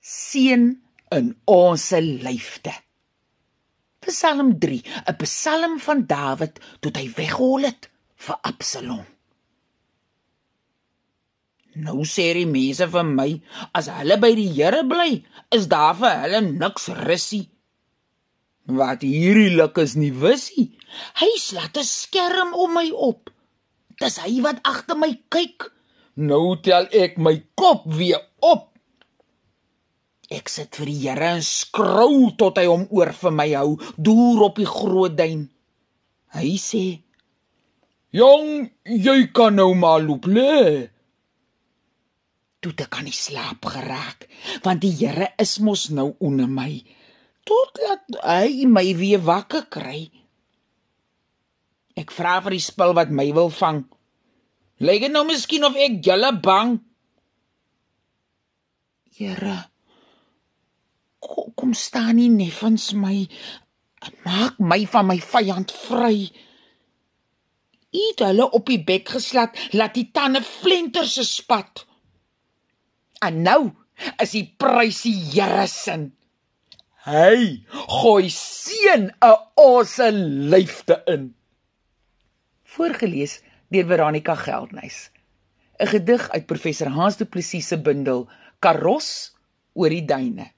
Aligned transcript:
seën 0.00 0.80
in 1.12 1.34
ons 1.44 1.90
lyfte. 2.24 2.72
Psalm 4.00 4.58
3, 4.58 4.82
'n 5.06 5.16
psalm 5.20 5.78
van 5.78 6.06
Dawid 6.06 6.60
tot 6.80 6.96
hy 6.96 7.08
weghol 7.16 7.68
het 7.68 7.90
vir 8.16 8.38
Absalom. 8.42 9.04
Nou 11.74 12.02
sê 12.08 12.32
die 12.34 12.48
mense 12.48 12.88
van 12.90 13.12
my, 13.14 13.40
as 13.76 13.86
hulle 13.92 14.16
by 14.18 14.32
die 14.34 14.48
Here 14.48 14.82
bly, 14.88 15.22
is 15.54 15.68
daar 15.70 15.94
vir 15.94 16.16
hulle 16.24 16.40
niks 16.48 16.88
rusie. 17.06 17.50
Wat 18.66 19.02
hierdie 19.02 19.52
luk 19.54 19.78
is 19.78 19.94
nie 19.96 20.12
wisie. 20.12 20.78
Hy 21.20 21.30
slaat 21.38 21.76
'n 21.76 21.84
skerm 21.84 22.54
om 22.54 22.74
my 22.74 22.90
op. 22.90 23.30
Dis 24.00 24.16
hy 24.18 24.40
wat 24.40 24.60
agter 24.64 24.96
my 24.96 25.12
kyk. 25.28 25.70
Nou 26.16 26.56
tel 26.60 26.88
ek 26.92 27.18
my 27.18 27.42
kop 27.54 27.84
weer 27.86 28.20
op. 28.40 28.69
Ek 30.30 30.46
sit 30.48 30.76
vir 30.78 30.86
die 30.86 31.00
Here 31.02 31.32
en 31.34 31.42
skrou 31.42 32.30
tot 32.38 32.58
hy 32.60 32.68
hom 32.70 32.86
oor 32.94 33.10
vir 33.18 33.32
my 33.34 33.48
hou, 33.50 33.74
deur 33.98 34.44
op 34.46 34.60
die 34.62 34.68
groot 34.68 35.16
duin. 35.18 35.48
Hy 36.36 36.54
sê: 36.54 37.02
"Jong, 38.14 38.70
jy 38.86 39.18
kan 39.34 39.58
nou 39.58 39.74
maar 39.74 40.00
loop 40.06 40.26
lê." 40.30 40.88
Toe 42.60 42.72
ek 42.76 42.90
kan 42.92 43.04
nie 43.04 43.16
slaap 43.16 43.64
geraak, 43.64 44.28
want 44.62 44.82
die 44.82 44.92
Here 44.92 45.32
is 45.38 45.58
mos 45.58 45.88
nou 45.90 46.14
onder 46.20 46.46
my. 46.46 46.84
Tot 47.44 47.78
laat 47.82 48.04
hy 48.22 48.66
my 48.66 48.84
weer 48.94 49.18
wakker 49.18 49.66
kry. 49.66 50.10
Ek 51.96 52.12
vra 52.12 52.38
vir 52.44 52.54
die 52.54 52.62
spil 52.62 52.94
wat 52.94 53.10
my 53.10 53.32
wil 53.32 53.50
vang. 53.50 53.82
Lyk 54.80 55.00
dit 55.08 55.12
nou 55.12 55.24
miskien 55.24 55.64
of 55.64 55.74
ek 55.76 55.98
julle 56.04 56.30
bang? 56.40 56.78
Here, 59.16 59.69
kom, 61.70 61.74
kom 61.74 61.74
staan 61.74 62.16
nie 62.16 62.30
neffens 62.30 62.92
my 62.94 63.28
en 64.02 64.14
maak 64.24 64.58
my 64.58 64.86
van 64.86 65.06
my 65.06 65.18
vyand 65.20 65.70
vry. 65.86 66.30
Eet 67.92 68.22
hulle 68.22 68.50
op 68.50 68.66
die 68.66 68.82
bek 68.82 69.08
geslat, 69.08 69.54
laat 69.72 69.94
die 69.94 70.10
tande 70.12 70.42
flenters 70.42 71.14
se 71.14 71.24
spat. 71.24 71.86
En 73.22 73.42
nou 73.42 73.70
is 74.22 74.32
die 74.32 74.46
prys 74.58 75.02
die 75.02 75.14
Here 75.14 75.66
se. 75.68 76.10
Hy 77.04 77.64
gooi 78.00 78.30
seën 78.30 79.10
'n 79.10 79.36
osse 79.56 80.10
lyfte 80.50 81.02
in. 81.06 81.34
Voorgeles 82.64 83.42
deur 83.70 83.86
Veronica 83.86 84.34
Geldnys. 84.34 85.10
'n 85.78 85.86
Gedig 85.86 86.30
uit 86.30 86.46
professor 86.46 86.88
Hans 86.88 87.16
Du 87.16 87.24
Plessis 87.24 87.68
se 87.68 87.78
bundel 87.78 88.28
Karos 88.60 89.36
oor 89.74 89.90
die 89.90 90.04
duine. 90.04 90.52